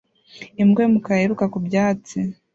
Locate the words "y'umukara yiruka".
0.81-1.45